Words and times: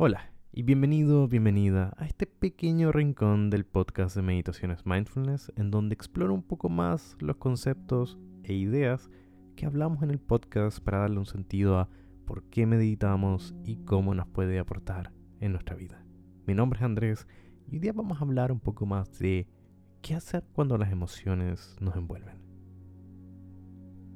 Hola 0.00 0.30
y 0.52 0.62
bienvenido, 0.62 1.26
bienvenida 1.26 1.92
a 1.96 2.06
este 2.06 2.28
pequeño 2.28 2.92
rincón 2.92 3.50
del 3.50 3.66
podcast 3.66 4.14
de 4.14 4.22
Meditaciones 4.22 4.86
Mindfulness 4.86 5.50
en 5.56 5.72
donde 5.72 5.94
exploro 5.94 6.32
un 6.34 6.44
poco 6.44 6.68
más 6.68 7.16
los 7.18 7.34
conceptos 7.38 8.16
e 8.44 8.54
ideas 8.54 9.10
que 9.56 9.66
hablamos 9.66 10.04
en 10.04 10.10
el 10.12 10.20
podcast 10.20 10.78
para 10.78 10.98
darle 10.98 11.18
un 11.18 11.26
sentido 11.26 11.80
a 11.80 11.88
por 12.26 12.44
qué 12.44 12.64
meditamos 12.64 13.56
y 13.64 13.78
cómo 13.78 14.14
nos 14.14 14.28
puede 14.28 14.60
aportar 14.60 15.12
en 15.40 15.50
nuestra 15.50 15.74
vida. 15.74 16.00
Mi 16.46 16.54
nombre 16.54 16.78
es 16.78 16.84
Andrés 16.84 17.26
y 17.66 17.72
hoy 17.72 17.78
día 17.80 17.92
vamos 17.92 18.18
a 18.18 18.24
hablar 18.24 18.52
un 18.52 18.60
poco 18.60 18.86
más 18.86 19.18
de 19.18 19.48
qué 20.00 20.14
hacer 20.14 20.44
cuando 20.52 20.78
las 20.78 20.92
emociones 20.92 21.76
nos 21.80 21.96
envuelven. 21.96 22.40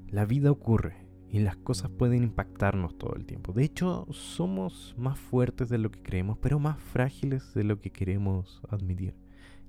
La 0.06 0.26
vida 0.26 0.52
ocurre 0.52 1.01
y 1.32 1.38
las 1.38 1.56
cosas 1.56 1.90
pueden 1.90 2.24
impactarnos 2.24 2.98
todo 2.98 3.16
el 3.16 3.24
tiempo. 3.24 3.54
De 3.54 3.64
hecho, 3.64 4.06
somos 4.10 4.94
más 4.98 5.18
fuertes 5.18 5.70
de 5.70 5.78
lo 5.78 5.90
que 5.90 6.02
creemos, 6.02 6.36
pero 6.36 6.58
más 6.58 6.78
frágiles 6.78 7.54
de 7.54 7.64
lo 7.64 7.80
que 7.80 7.90
queremos 7.90 8.60
admitir. 8.68 9.14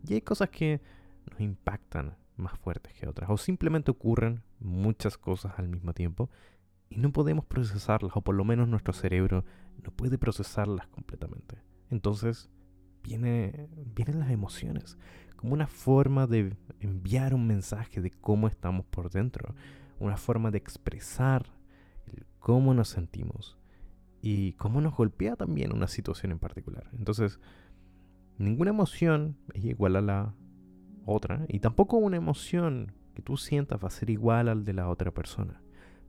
Y 0.06 0.16
hay 0.16 0.22
cosas 0.22 0.50
que 0.50 0.82
nos 1.32 1.40
impactan 1.40 2.18
más 2.36 2.60
fuertes 2.60 2.94
que 2.94 3.08
otras, 3.08 3.30
o 3.30 3.38
simplemente 3.38 3.92
ocurren 3.92 4.44
muchas 4.60 5.18
cosas 5.18 5.54
al 5.58 5.70
mismo 5.70 5.94
tiempo 5.94 6.30
y 6.90 6.98
no 6.98 7.14
podemos 7.14 7.46
procesarlas, 7.46 8.12
o 8.14 8.22
por 8.22 8.36
lo 8.36 8.44
menos 8.44 8.68
nuestro 8.68 8.92
cerebro 8.92 9.46
no 9.82 9.92
puede 9.92 10.18
procesarlas 10.18 10.88
completamente. 10.88 11.64
Entonces, 11.90 12.50
viene, 13.04 13.70
vienen 13.96 14.20
las 14.20 14.32
emociones, 14.32 14.98
como 15.38 15.54
una 15.54 15.68
forma 15.68 16.28
de 16.28 16.58
enviar 16.82 17.34
un 17.34 17.48
mensaje 17.48 18.02
de 18.02 18.12
cómo 18.12 18.50
estamos 18.50 18.86
por 18.86 19.10
dentro 19.10 19.56
una 20.04 20.18
forma 20.18 20.52
de 20.52 20.58
expresar 20.58 21.46
cómo 22.44 22.74
nos 22.74 22.90
sentimos 22.90 23.58
y 24.22 24.52
cómo 24.54 24.82
nos 24.82 24.98
golpea 24.98 25.38
también 25.38 25.72
una 25.74 25.88
situación 25.88 26.34
en 26.34 26.40
particular. 26.40 26.90
Entonces, 26.92 27.40
ninguna 28.38 28.72
emoción 28.72 29.38
es 29.54 29.64
igual 29.64 29.96
a 29.96 30.02
la 30.02 30.36
otra 31.06 31.46
y 31.48 31.62
tampoco 31.62 31.96
una 31.96 32.18
emoción 32.18 32.92
que 33.16 33.22
tú 33.22 33.38
sientas 33.38 33.82
va 33.82 33.88
a 33.88 33.92
ser 33.92 34.10
igual 34.10 34.50
al 34.50 34.66
de 34.66 34.74
la 34.74 34.90
otra 34.90 35.12
persona, 35.12 35.62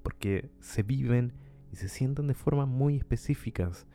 porque 0.03 0.51
se 0.59 0.83
viven 0.83 1.35
y 1.73 1.77
se 1.77 1.89
sienten 1.89 2.27
de 2.27 2.35
formas 2.35 2.67
muy 2.67 2.97
específicas 2.97 3.87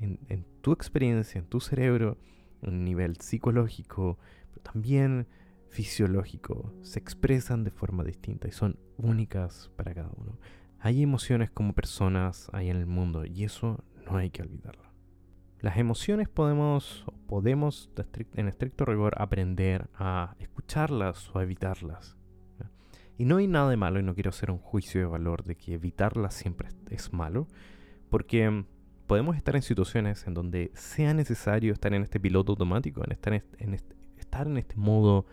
en, 0.00 0.18
en 0.30 0.46
tu 0.62 0.72
experiencia, 0.72 1.40
en 1.40 1.46
tu 1.46 1.60
cerebro, 1.60 2.16
a 2.62 2.70
nivel 2.70 3.16
psicológico, 3.16 4.18
pero 4.48 4.62
también 4.62 5.26
fisiológico 5.68 6.72
se 6.80 7.00
expresan 7.00 7.64
de 7.64 7.70
forma 7.70 8.02
distinta 8.02 8.48
y 8.48 8.52
son 8.52 8.78
únicas 8.96 9.70
para 9.76 9.92
cada 9.92 10.10
uno. 10.16 10.38
Hay 10.84 11.00
emociones 11.00 11.48
como 11.48 11.74
personas 11.74 12.50
hay 12.52 12.68
en 12.68 12.76
el 12.76 12.86
mundo 12.86 13.24
y 13.24 13.44
eso 13.44 13.84
no 14.04 14.16
hay 14.16 14.30
que 14.30 14.42
olvidarlo. 14.42 14.82
Las 15.60 15.76
emociones 15.76 16.28
podemos, 16.28 17.06
podemos 17.28 17.88
en 18.34 18.48
estricto 18.48 18.84
rigor 18.84 19.14
aprender 19.16 19.88
a 19.94 20.34
escucharlas 20.40 21.30
o 21.32 21.38
a 21.38 21.44
evitarlas. 21.44 22.16
Y 23.16 23.26
no 23.26 23.36
hay 23.36 23.46
nada 23.46 23.70
de 23.70 23.76
malo, 23.76 24.00
y 24.00 24.02
no 24.02 24.14
quiero 24.14 24.30
hacer 24.30 24.50
un 24.50 24.58
juicio 24.58 25.00
de 25.00 25.06
valor 25.06 25.44
de 25.44 25.54
que 25.54 25.74
evitarlas 25.74 26.34
siempre 26.34 26.70
es 26.90 27.12
malo, 27.12 27.46
porque 28.10 28.64
podemos 29.06 29.36
estar 29.36 29.54
en 29.54 29.62
situaciones 29.62 30.26
en 30.26 30.34
donde 30.34 30.72
sea 30.74 31.14
necesario 31.14 31.72
estar 31.72 31.94
en 31.94 32.02
este 32.02 32.18
piloto 32.18 32.52
automático, 32.52 33.04
en 33.04 33.12
estar 33.12 33.34
en 33.34 33.74
estar 34.16 34.48
en 34.48 34.56
este 34.56 34.76
modo 34.76 35.26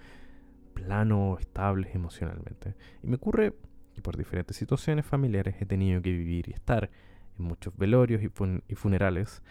plano 0.76 1.38
estables 1.40 1.96
emocionalmente. 1.96 2.76
Y 3.02 3.08
me 3.08 3.16
ocurre 3.16 3.56
que 4.00 4.02
por 4.02 4.16
diferentes 4.16 4.56
situaciones 4.56 5.06
familiares 5.06 5.56
he 5.60 5.66
tenido 5.66 6.02
que 6.02 6.12
vivir 6.12 6.48
y 6.48 6.54
estar 6.54 6.90
en 7.38 7.46
muchos 7.46 7.76
velorios 7.76 8.22
y, 8.24 8.76
funerales. 8.76 9.44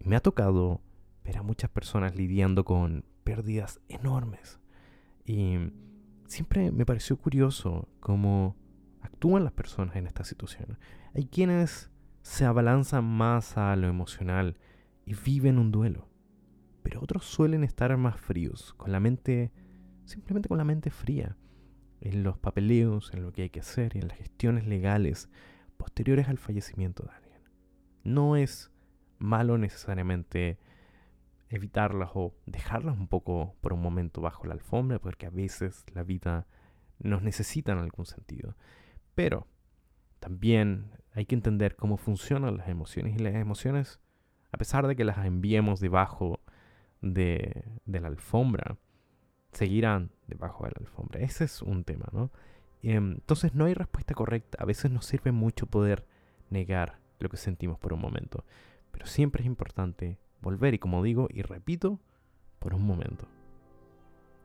Me 0.00 0.16
ha 0.16 0.20
tocado 0.20 0.80
ver 1.24 1.38
a 1.38 1.42
muchas 1.42 1.70
personas 1.70 2.16
lidiando 2.16 2.64
con 2.64 3.04
pérdidas 3.22 3.80
enormes. 3.88 4.58
Y 5.24 5.58
siempre 6.26 6.72
me 6.72 6.84
pareció 6.84 7.16
curioso 7.16 7.88
cómo 8.00 8.56
actúan 9.00 9.44
las 9.44 9.52
personas 9.52 9.94
en 9.94 10.08
esta 10.08 10.24
situación. 10.24 10.76
Hay 11.14 11.26
quienes 11.26 11.90
se 12.22 12.44
abalanzan 12.44 13.04
más 13.04 13.56
a 13.56 13.76
lo 13.76 13.86
emocional 13.86 14.58
y 15.06 15.14
viven 15.14 15.58
un 15.58 15.70
duelo. 15.70 16.08
Pero 16.82 17.00
otros 17.00 17.24
suelen 17.24 17.62
estar 17.62 17.96
más 17.96 18.20
fríos, 18.20 18.74
con 18.74 18.90
la 18.90 18.98
mente 18.98 19.52
simplemente 20.04 20.48
con 20.48 20.58
la 20.58 20.64
mente 20.64 20.90
fría, 20.90 21.36
en 22.04 22.22
los 22.22 22.38
papeleos, 22.38 23.12
en 23.14 23.22
lo 23.22 23.32
que 23.32 23.42
hay 23.42 23.50
que 23.50 23.60
hacer 23.60 23.96
y 23.96 23.98
en 23.98 24.08
las 24.08 24.18
gestiones 24.18 24.66
legales 24.66 25.30
posteriores 25.78 26.28
al 26.28 26.38
fallecimiento 26.38 27.02
de 27.02 27.10
alguien. 27.10 27.40
No 28.04 28.36
es 28.36 28.70
malo 29.18 29.56
necesariamente 29.56 30.58
evitarlas 31.48 32.10
o 32.14 32.34
dejarlas 32.44 32.98
un 32.98 33.08
poco 33.08 33.56
por 33.62 33.72
un 33.72 33.80
momento 33.80 34.20
bajo 34.20 34.46
la 34.46 34.52
alfombra, 34.52 34.98
porque 34.98 35.26
a 35.26 35.30
veces 35.30 35.84
la 35.94 36.02
vida 36.02 36.46
nos 36.98 37.22
necesita 37.22 37.72
en 37.72 37.78
algún 37.78 38.04
sentido. 38.04 38.54
Pero 39.14 39.48
también 40.20 40.90
hay 41.12 41.24
que 41.24 41.34
entender 41.34 41.74
cómo 41.74 41.96
funcionan 41.96 42.58
las 42.58 42.68
emociones 42.68 43.16
y 43.16 43.18
las 43.18 43.34
emociones, 43.34 43.98
a 44.52 44.58
pesar 44.58 44.86
de 44.86 44.94
que 44.94 45.04
las 45.04 45.24
enviemos 45.24 45.80
debajo 45.80 46.40
de, 47.00 47.64
de 47.86 48.00
la 48.00 48.08
alfombra, 48.08 48.76
seguirán 49.52 50.10
debajo 50.26 50.64
de 50.64 50.70
la 50.70 50.80
alfombra. 50.80 51.20
Ese 51.20 51.44
es 51.44 51.62
un 51.62 51.84
tema, 51.84 52.06
¿no? 52.12 52.30
Em, 52.82 53.12
entonces 53.12 53.54
no 53.54 53.64
hay 53.64 53.74
respuesta 53.74 54.14
correcta. 54.14 54.58
A 54.60 54.66
veces 54.66 54.90
nos 54.90 55.06
sirve 55.06 55.32
mucho 55.32 55.66
poder 55.66 56.06
negar 56.50 56.98
lo 57.18 57.28
que 57.28 57.36
sentimos 57.36 57.78
por 57.78 57.92
un 57.92 58.00
momento. 58.00 58.44
Pero 58.92 59.06
siempre 59.06 59.42
es 59.42 59.46
importante 59.46 60.18
volver 60.40 60.74
y 60.74 60.78
como 60.78 61.02
digo 61.02 61.28
y 61.30 61.42
repito, 61.42 61.98
por 62.58 62.74
un 62.74 62.86
momento. 62.86 63.26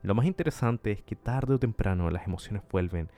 Lo 0.02 0.14
más 0.14 0.24
interesante 0.24 0.92
es 0.92 1.02
que 1.02 1.16
tarde 1.16 1.54
o 1.54 1.58
temprano 1.58 2.10
las 2.10 2.26
emociones 2.26 2.62
vuelven, 2.70 3.10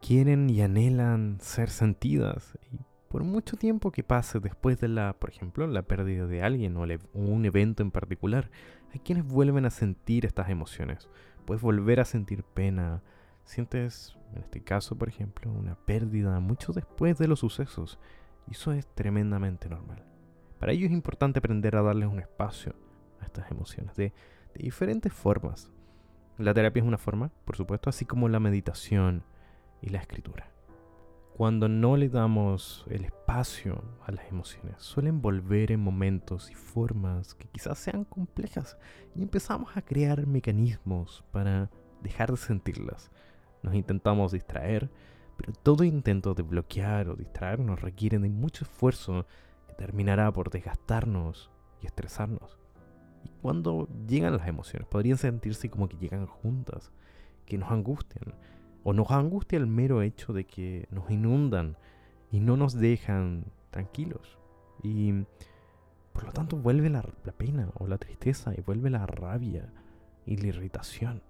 quieren 0.00 0.50
y 0.50 0.60
anhelan 0.60 1.38
ser 1.40 1.70
sentidas. 1.70 2.58
Y 2.70 2.78
por 3.08 3.24
mucho 3.24 3.56
tiempo 3.56 3.90
que 3.90 4.02
pase 4.02 4.40
después 4.40 4.78
de 4.78 4.88
la, 4.88 5.14
por 5.14 5.30
ejemplo, 5.30 5.66
la 5.66 5.82
pérdida 5.82 6.26
de 6.26 6.42
alguien 6.42 6.76
o 6.76 6.86
un 7.14 7.44
evento 7.46 7.82
en 7.82 7.90
particular, 7.90 8.50
hay 8.92 9.00
quienes 9.00 9.26
vuelven 9.26 9.64
a 9.64 9.70
sentir 9.70 10.26
estas 10.26 10.50
emociones 10.50 11.08
puedes 11.46 11.62
volver 11.62 12.00
a 12.00 12.04
sentir 12.04 12.42
pena. 12.42 13.02
Sientes, 13.44 14.16
en 14.34 14.42
este 14.42 14.60
caso, 14.60 14.96
por 14.96 15.08
ejemplo, 15.08 15.50
una 15.50 15.76
pérdida 15.76 16.38
mucho 16.40 16.72
después 16.72 17.16
de 17.16 17.28
los 17.28 17.40
sucesos. 17.40 17.98
Y 18.48 18.52
eso 18.52 18.72
es 18.72 18.86
tremendamente 18.94 19.68
normal. 19.68 20.04
Para 20.58 20.72
ello 20.72 20.86
es 20.86 20.92
importante 20.92 21.38
aprender 21.38 21.76
a 21.76 21.82
darles 21.82 22.08
un 22.08 22.20
espacio 22.20 22.74
a 23.20 23.24
estas 23.24 23.50
emociones 23.50 23.94
de, 23.96 24.12
de 24.54 24.62
diferentes 24.62 25.12
formas. 25.12 25.70
La 26.38 26.52
terapia 26.52 26.82
es 26.82 26.86
una 26.86 26.98
forma, 26.98 27.30
por 27.44 27.56
supuesto, 27.56 27.88
así 27.88 28.04
como 28.04 28.28
la 28.28 28.40
meditación 28.40 29.22
y 29.80 29.88
la 29.90 29.98
escritura. 29.98 30.55
Cuando 31.36 31.68
no 31.68 31.98
le 31.98 32.08
damos 32.08 32.86
el 32.88 33.04
espacio 33.04 33.84
a 34.06 34.10
las 34.10 34.26
emociones, 34.28 34.76
suelen 34.78 35.20
volver 35.20 35.70
en 35.70 35.80
momentos 35.80 36.50
y 36.50 36.54
formas 36.54 37.34
que 37.34 37.46
quizás 37.46 37.78
sean 37.78 38.04
complejas 38.04 38.78
y 39.14 39.20
empezamos 39.20 39.76
a 39.76 39.82
crear 39.82 40.26
mecanismos 40.26 41.24
para 41.32 41.70
dejar 42.02 42.30
de 42.30 42.38
sentirlas. 42.38 43.10
Nos 43.62 43.74
intentamos 43.74 44.32
distraer, 44.32 44.90
pero 45.36 45.52
todo 45.52 45.84
intento 45.84 46.32
de 46.32 46.42
bloquear 46.42 47.10
o 47.10 47.16
distraernos 47.16 47.82
requiere 47.82 48.18
de 48.18 48.30
mucho 48.30 48.64
esfuerzo 48.64 49.26
que 49.68 49.74
terminará 49.74 50.32
por 50.32 50.48
desgastarnos 50.48 51.50
y 51.82 51.86
estresarnos. 51.86 52.56
Y 53.24 53.28
cuando 53.42 53.90
llegan 54.08 54.38
las 54.38 54.48
emociones, 54.48 54.88
podrían 54.88 55.18
sentirse 55.18 55.68
como 55.68 55.86
que 55.86 55.98
llegan 55.98 56.24
juntas, 56.24 56.92
que 57.44 57.58
nos 57.58 57.70
angustian, 57.70 58.34
o 58.88 58.92
nos 58.92 59.10
angustia 59.10 59.58
el 59.58 59.66
mero 59.66 60.00
hecho 60.00 60.32
de 60.32 60.44
que 60.44 60.86
nos 60.92 61.10
inundan 61.10 61.76
y 62.30 62.38
no 62.38 62.56
nos 62.56 62.72
dejan 62.74 63.46
tranquilos. 63.72 64.38
Y 64.80 65.24
por 66.12 66.22
lo 66.22 66.32
tanto 66.32 66.56
vuelve 66.56 66.88
la, 66.88 67.02
pena 67.36 67.68
o 67.80 67.88
la 67.88 67.98
tristeza 67.98 68.54
y 68.56 68.60
vuelve 68.60 68.88
la 68.90 69.04
rabia 69.04 69.72
y 70.24 70.36
la 70.36 70.46
irritación. 70.46 71.20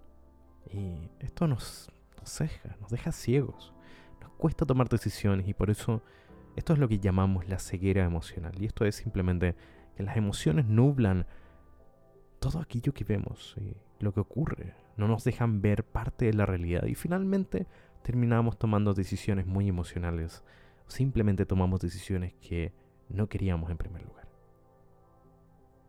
Y 0.71 1.09
esto 1.19 1.49
nos, 1.49 1.91
nos 2.19 2.29
ceja, 2.29 2.77
nos 2.79 2.91
deja 2.91 3.11
ciegos. 3.11 3.73
Nos 4.21 4.33
cuesta 4.33 4.67
tomar 4.67 4.91
decisiones 4.91 5.49
y 5.49 5.55
por 5.55 5.71
eso 5.71 6.03
esto 6.57 6.75
es 6.75 6.79
lo 6.79 6.89
que 6.89 6.99
llamamos 6.99 7.49
la 7.49 7.59
ceguera 7.59 8.05
emocional. 8.05 8.53
Y 8.61 8.67
esto 8.67 8.85
es 8.85 8.97
simplemente 8.97 9.57
que 9.97 10.03
las 10.03 10.19
emociones 10.19 10.67
nublan 10.67 11.25
todo 12.39 12.61
aquello 12.61 12.93
que 12.93 13.05
vemos 13.05 13.57
y 13.59 13.75
lo 14.05 14.13
que 14.13 14.21
ocurre 14.21 14.75
no 14.97 15.09
nos 15.09 15.25
dejan 15.25 15.61
ver 15.61 15.85
parte 15.85 16.27
de 16.27 16.35
la 16.35 16.47
realidad 16.47 16.85
y 16.85 16.95
finalmente 16.95 17.67
terminamos 18.03 18.59
tomando 18.59 18.95
decisiones 18.95 19.47
muy 19.47 19.69
emocionales. 19.69 20.43
Simplemente 20.87 21.47
tomamos 21.47 21.81
decisiones 21.81 22.35
que 22.35 22.73
no 23.09 23.29
queríamos 23.29 23.71
en 23.71 23.79
primer 23.79 24.03
lugar. 24.03 24.27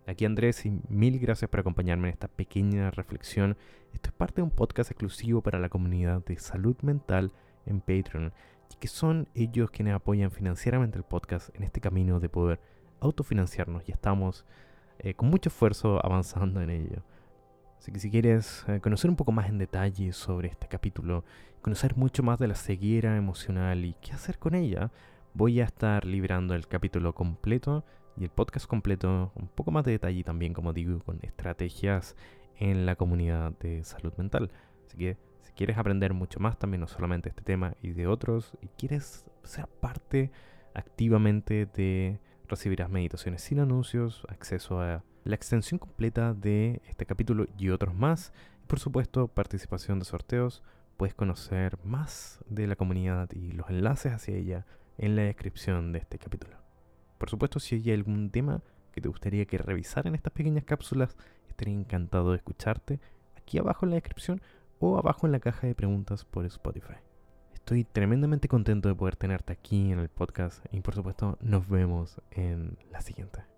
Aquí 0.08 0.26
Andrés 0.26 0.66
y 0.66 0.72
mil 0.90 1.20
gracias 1.20 1.50
por 1.50 1.60
acompañarme 1.60 2.08
en 2.08 2.14
esta 2.14 2.28
pequeña 2.28 2.92
reflexión. 2.92 3.58
Esto 3.94 4.10
es 4.10 4.16
parte 4.16 4.38
de 4.38 4.44
un 4.44 4.52
podcast 4.52 4.92
exclusivo 4.92 5.42
para 5.42 5.60
la 5.60 5.70
comunidad 5.70 6.24
de 6.26 6.38
salud 6.38 6.78
mental 6.82 7.34
en 7.66 7.82
Patreon 7.82 8.32
que 8.80 8.88
son 8.88 9.28
ellos 9.34 9.72
quienes 9.72 9.96
apoyan 9.96 10.32
financieramente 10.32 10.98
el 10.98 11.04
podcast 11.04 11.56
en 11.56 11.64
este 11.64 11.82
camino 11.82 12.20
de 12.20 12.30
poder 12.30 12.60
autofinanciarnos 13.00 13.88
y 13.88 13.92
estamos 13.92 14.46
eh, 15.00 15.14
con 15.14 15.30
mucho 15.30 15.50
esfuerzo 15.50 16.04
avanzando 16.04 16.62
en 16.62 16.70
ello. 16.70 17.04
Así 17.78 17.92
que 17.92 18.00
si 18.00 18.10
quieres 18.10 18.66
eh, 18.68 18.80
conocer 18.82 19.10
un 19.10 19.16
poco 19.16 19.32
más 19.32 19.50
en 19.50 19.58
detalle 19.58 20.12
sobre 20.14 20.50
este 20.50 20.68
capítulo, 20.68 21.24
conocer 21.62 21.96
mucho 21.96 22.24
más 22.24 22.40
de 22.40 22.48
la 22.48 22.56
ceguera 22.56 23.16
emocional 23.18 23.86
y 23.86 23.96
qué 24.02 24.14
hacer 24.14 24.40
con 24.40 24.56
ella, 24.56 24.92
voy 25.34 25.62
a 25.62 25.66
estar 25.66 26.06
librando 26.06 26.56
el 26.56 26.68
capítulo 26.68 27.14
completo 27.14 27.86
y 28.18 28.24
el 28.24 28.30
podcast 28.30 28.66
completo, 28.66 29.32
un 29.36 29.48
poco 29.48 29.72
más 29.72 29.86
de 29.86 29.92
detalle 29.92 30.24
también, 30.24 30.54
como 30.54 30.74
digo, 30.74 31.00
con 31.00 31.20
estrategias 31.22 32.16
en 32.58 32.86
la 32.86 32.96
comunidad 32.96 33.52
de 33.60 33.84
salud 33.84 34.14
mental. 34.18 34.52
Así 34.88 34.98
que 34.98 35.18
si 35.42 35.54
quieres 35.54 35.78
aprender 35.78 36.14
mucho 36.14 36.40
más 36.40 36.58
también, 36.58 36.82
no 36.82 36.88
solamente 36.88 37.30
este 37.30 37.44
tema 37.44 37.76
y 37.82 37.92
de 37.92 38.08
otros, 38.08 38.58
y 38.62 38.68
quieres 38.70 39.26
ser 39.44 39.68
parte 39.68 40.32
activamente 40.74 41.68
de 41.68 42.20
recibirás 42.48 42.90
meditaciones 42.90 43.42
sin 43.42 43.60
anuncios, 43.60 44.26
acceso 44.30 44.82
a 44.82 45.04
la 45.28 45.36
extensión 45.36 45.78
completa 45.78 46.34
de 46.34 46.82
este 46.88 47.06
capítulo 47.06 47.46
y 47.58 47.70
otros 47.70 47.94
más, 47.94 48.32
y 48.64 48.68
por 48.68 48.80
supuesto 48.80 49.28
participación 49.28 50.00
de 50.00 50.06
sorteos, 50.06 50.64
puedes 50.96 51.14
conocer 51.14 51.78
más 51.84 52.40
de 52.48 52.68
la 52.68 52.76
comunidad 52.76 53.30
y 53.32 53.52
los 53.52 53.70
enlaces 53.70 54.14
hacia 54.14 54.36
ella 54.36 54.66
en 54.98 55.16
la 55.16 55.24
descripción 55.24 55.92
de 55.92 56.00
este 56.00 56.18
capítulo. 56.18 56.58
Por 57.18 57.30
supuesto, 57.30 57.60
si 57.60 57.76
hay 57.76 57.92
algún 57.92 58.32
tema 58.32 58.62
que 58.92 59.02
te 59.02 59.10
gustaría 59.10 59.46
que 59.46 59.58
revisara 59.58 60.10
en 60.10 60.16
estas 60.16 60.34
pequeñas 60.34 60.64
cápsulas, 60.64 61.16
estaría 61.50 61.74
encantado 61.74 62.32
de 62.32 62.38
escucharte 62.38 63.00
aquí 63.36 63.58
abajo 63.58 63.86
en 63.86 63.92
la 63.92 63.96
descripción 63.96 64.42
o 64.80 64.98
abajo 64.98 65.26
en 65.26 65.34
la 65.34 65.40
caja 65.40 65.68
de 65.68 65.76
preguntas 65.76 66.26
por 66.26 66.46
Spotify. 66.46 66.96
Estoy 67.54 67.84
tremendamente 67.84 68.48
contento 68.48 68.88
de 68.88 68.96
poder 68.96 69.18
tenerte 69.18 69.54
aquí 69.54 69.92
en 69.92 70.00
el 70.00 70.10
podcast 70.10 70.66
y 70.72 70.80
por 70.82 70.96
supuesto 70.96 71.38
nos 71.42 71.68
vemos 71.68 72.22
en 72.32 72.78
la 72.92 73.02
siguiente. 73.02 73.57